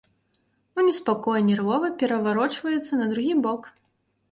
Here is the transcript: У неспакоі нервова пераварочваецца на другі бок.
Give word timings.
У 0.79 0.85
неспакоі 0.87 1.41
нервова 1.51 1.87
пераварочваецца 2.01 2.93
на 3.03 3.11
другі 3.15 3.39
бок. 3.47 3.73